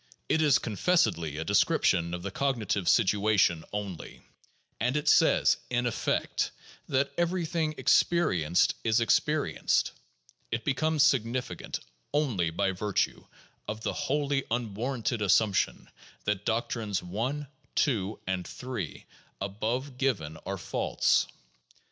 It 0.27 0.41
is 0.41 0.57
confessedly 0.57 1.37
a 1.37 1.43
description 1.45 2.15
of 2.15 2.23
the 2.23 2.31
cog 2.31 2.57
nitive 2.57 2.87
situation 2.87 3.63
only; 3.71 4.23
and 4.79 4.97
it 4.97 5.07
says, 5.07 5.57
in 5.69 5.85
effect, 5.85 6.49
that 6.89 7.13
everything 7.19 7.75
experi 7.75 8.43
enced 8.43 8.73
is 8.83 8.99
experienced. 8.99 9.91
It 10.49 10.65
becomes 10.65 11.03
significant 11.03 11.81
only 12.15 12.49
by 12.49 12.71
virtue 12.71 13.27
of 13.67 13.81
the 13.81 13.93
wholly 13.93 14.43
unwarranted 14.49 15.21
assumption 15.21 15.87
that 16.23 16.45
doctrines 16.45 17.03
1, 17.03 17.45
2, 17.75 18.19
and 18.25 18.47
3, 18.47 19.05
above 19.39 19.99
given, 19.99 20.35
are 20.47 20.57
false. 20.57 21.27